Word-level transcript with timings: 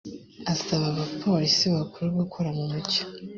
asaba 0.53 0.85
abapolisi 0.91 1.65
bakuru 1.75 2.07
gukora 2.19 2.49
mu 2.57 2.65
mucyo 2.71 3.03